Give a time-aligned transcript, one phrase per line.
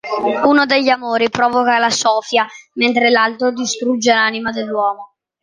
[0.47, 5.17] Uno degli Amori provoca la "sophia", mentre l'altro distrugge l'anima dell'uomo.